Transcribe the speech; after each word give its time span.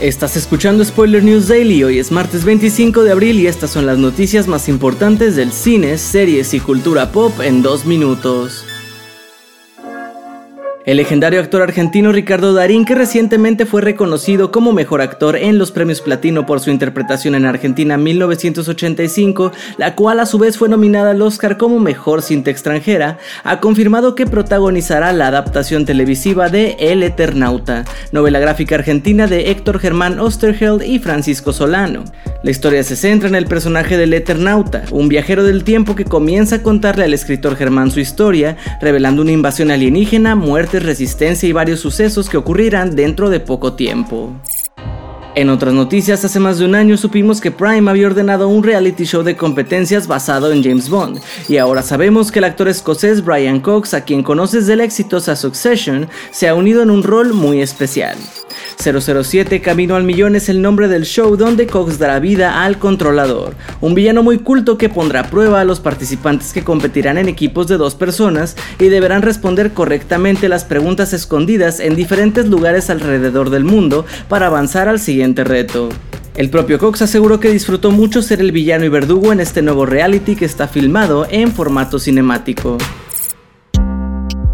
Estás 0.00 0.36
escuchando 0.36 0.84
Spoiler 0.84 1.24
News 1.24 1.48
Daily, 1.48 1.82
hoy 1.82 1.98
es 1.98 2.12
martes 2.12 2.44
25 2.44 3.02
de 3.02 3.10
abril 3.10 3.40
y 3.40 3.48
estas 3.48 3.70
son 3.70 3.84
las 3.84 3.98
noticias 3.98 4.46
más 4.46 4.68
importantes 4.68 5.34
del 5.34 5.50
cine, 5.50 5.98
series 5.98 6.54
y 6.54 6.60
cultura 6.60 7.10
pop 7.10 7.32
en 7.40 7.62
dos 7.62 7.84
minutos. 7.84 8.64
El 10.88 10.96
legendario 10.96 11.40
actor 11.40 11.60
argentino 11.60 12.12
Ricardo 12.12 12.54
Darín, 12.54 12.86
que 12.86 12.94
recientemente 12.94 13.66
fue 13.66 13.82
reconocido 13.82 14.50
como 14.50 14.72
mejor 14.72 15.02
actor 15.02 15.36
en 15.36 15.58
los 15.58 15.70
premios 15.70 16.00
Platino 16.00 16.46
por 16.46 16.60
su 16.60 16.70
interpretación 16.70 17.34
en 17.34 17.44
Argentina 17.44 17.98
1985, 17.98 19.52
la 19.76 19.94
cual 19.94 20.18
a 20.18 20.24
su 20.24 20.38
vez 20.38 20.56
fue 20.56 20.70
nominada 20.70 21.10
al 21.10 21.20
Oscar 21.20 21.58
como 21.58 21.78
mejor 21.78 22.22
cinta 22.22 22.50
extranjera, 22.50 23.18
ha 23.44 23.60
confirmado 23.60 24.14
que 24.14 24.24
protagonizará 24.24 25.12
la 25.12 25.26
adaptación 25.26 25.84
televisiva 25.84 26.48
de 26.48 26.74
El 26.80 27.02
Eternauta, 27.02 27.84
novela 28.10 28.38
gráfica 28.38 28.76
argentina 28.76 29.26
de 29.26 29.50
Héctor 29.50 29.80
Germán 29.80 30.18
Osterheld 30.18 30.82
y 30.82 31.00
Francisco 31.00 31.52
Solano. 31.52 32.04
La 32.42 32.50
historia 32.50 32.82
se 32.82 32.96
centra 32.96 33.28
en 33.28 33.34
el 33.34 33.44
personaje 33.44 33.98
del 33.98 34.14
Eternauta, 34.14 34.84
un 34.90 35.08
viajero 35.10 35.44
del 35.44 35.64
tiempo 35.64 35.94
que 35.94 36.06
comienza 36.06 36.56
a 36.56 36.62
contarle 36.62 37.04
al 37.04 37.12
escritor 37.12 37.56
Germán 37.56 37.90
su 37.90 38.00
historia, 38.00 38.56
revelando 38.80 39.20
una 39.20 39.32
invasión 39.32 39.70
alienígena, 39.70 40.34
muerte 40.34 40.77
resistencia 40.82 41.48
y 41.48 41.52
varios 41.52 41.80
sucesos 41.80 42.28
que 42.28 42.36
ocurrirán 42.36 42.96
dentro 42.96 43.30
de 43.30 43.40
poco 43.40 43.74
tiempo. 43.74 44.32
En 45.34 45.50
otras 45.50 45.72
noticias, 45.72 46.24
hace 46.24 46.40
más 46.40 46.58
de 46.58 46.64
un 46.64 46.74
año 46.74 46.96
supimos 46.96 47.40
que 47.40 47.52
Prime 47.52 47.88
había 47.88 48.08
ordenado 48.08 48.48
un 48.48 48.64
reality 48.64 49.04
show 49.04 49.22
de 49.22 49.36
competencias 49.36 50.08
basado 50.08 50.50
en 50.50 50.64
James 50.64 50.88
Bond, 50.88 51.20
y 51.48 51.58
ahora 51.58 51.82
sabemos 51.82 52.32
que 52.32 52.40
el 52.40 52.44
actor 52.44 52.66
escocés 52.66 53.24
Brian 53.24 53.60
Cox, 53.60 53.94
a 53.94 54.04
quien 54.04 54.24
conoces 54.24 54.66
de 54.66 54.74
la 54.74 54.82
exitosa 54.82 55.36
Succession, 55.36 56.08
se 56.32 56.48
ha 56.48 56.54
unido 56.56 56.82
en 56.82 56.90
un 56.90 57.04
rol 57.04 57.34
muy 57.34 57.60
especial. 57.60 58.16
007 58.78 59.60
Camino 59.60 59.96
al 59.96 60.04
Millón 60.04 60.36
es 60.36 60.48
el 60.48 60.62
nombre 60.62 60.86
del 60.86 61.04
show 61.04 61.36
donde 61.36 61.66
Cox 61.66 61.98
dará 61.98 62.20
vida 62.20 62.64
al 62.64 62.78
controlador, 62.78 63.54
un 63.80 63.94
villano 63.94 64.22
muy 64.22 64.38
culto 64.38 64.78
que 64.78 64.88
pondrá 64.88 65.20
a 65.20 65.30
prueba 65.30 65.60
a 65.60 65.64
los 65.64 65.80
participantes 65.80 66.52
que 66.52 66.62
competirán 66.62 67.18
en 67.18 67.28
equipos 67.28 67.66
de 67.66 67.76
dos 67.76 67.96
personas 67.96 68.56
y 68.78 68.86
deberán 68.86 69.22
responder 69.22 69.72
correctamente 69.72 70.48
las 70.48 70.64
preguntas 70.64 71.12
escondidas 71.12 71.80
en 71.80 71.96
diferentes 71.96 72.46
lugares 72.46 72.88
alrededor 72.88 73.50
del 73.50 73.64
mundo 73.64 74.06
para 74.28 74.46
avanzar 74.46 74.88
al 74.88 75.00
siguiente 75.00 75.42
reto. 75.42 75.88
El 76.36 76.50
propio 76.50 76.78
Cox 76.78 77.02
aseguró 77.02 77.40
que 77.40 77.50
disfrutó 77.50 77.90
mucho 77.90 78.22
ser 78.22 78.40
el 78.40 78.52
villano 78.52 78.84
y 78.84 78.88
verdugo 78.88 79.32
en 79.32 79.40
este 79.40 79.60
nuevo 79.60 79.86
reality 79.86 80.36
que 80.36 80.44
está 80.44 80.68
filmado 80.68 81.26
en 81.28 81.50
formato 81.50 81.98
cinemático. 81.98 82.78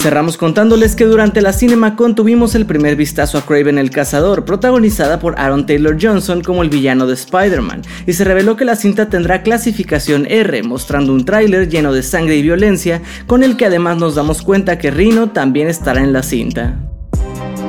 Cerramos 0.00 0.38
contándoles 0.38 0.96
que 0.96 1.04
durante 1.04 1.42
la 1.42 1.52
CinemaCon 1.52 2.14
tuvimos 2.14 2.54
el 2.54 2.64
primer 2.64 2.96
vistazo 2.96 3.36
a 3.36 3.42
Craven 3.44 3.76
el 3.76 3.90
Cazador, 3.90 4.46
protagonizada 4.46 5.20
por 5.20 5.38
Aaron 5.38 5.66
Taylor 5.66 5.94
Johnson 6.00 6.40
como 6.40 6.62
el 6.62 6.70
villano 6.70 7.06
de 7.06 7.12
Spider-Man, 7.12 7.82
y 8.06 8.14
se 8.14 8.24
reveló 8.24 8.56
que 8.56 8.64
la 8.64 8.76
cinta 8.76 9.10
tendrá 9.10 9.42
clasificación 9.42 10.24
R, 10.24 10.62
mostrando 10.62 11.12
un 11.12 11.26
tráiler 11.26 11.68
lleno 11.68 11.92
de 11.92 12.02
sangre 12.02 12.36
y 12.36 12.42
violencia, 12.42 13.02
con 13.26 13.42
el 13.42 13.58
que 13.58 13.66
además 13.66 13.98
nos 13.98 14.14
damos 14.14 14.40
cuenta 14.40 14.78
que 14.78 14.90
Rino 14.90 15.32
también 15.32 15.68
estará 15.68 16.00
en 16.02 16.14
la 16.14 16.22
cinta. 16.22 16.78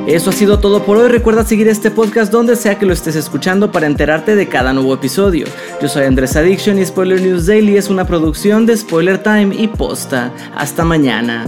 Eso 0.06 0.30
ha 0.30 0.32
sido 0.32 0.58
todo 0.58 0.84
por 0.84 0.96
hoy. 0.96 1.08
Recuerda 1.08 1.44
seguir 1.44 1.68
este 1.68 1.90
podcast 1.90 2.32
donde 2.32 2.56
sea 2.56 2.78
que 2.78 2.86
lo 2.86 2.94
estés 2.94 3.14
escuchando 3.14 3.70
para 3.70 3.86
enterarte 3.86 4.36
de 4.36 4.48
cada 4.48 4.72
nuevo 4.72 4.94
episodio. 4.94 5.44
Yo 5.82 5.88
soy 5.88 6.04
Andrés 6.04 6.34
Addiction 6.34 6.78
y 6.78 6.86
Spoiler 6.86 7.20
News 7.20 7.44
Daily 7.44 7.76
es 7.76 7.90
una 7.90 8.06
producción 8.06 8.64
de 8.64 8.74
Spoiler 8.74 9.22
Time 9.22 9.54
y 9.54 9.68
Posta. 9.68 10.32
Hasta 10.56 10.82
mañana. 10.82 11.46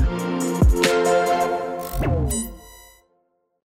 Thank 2.01 2.33
you. 2.33 2.54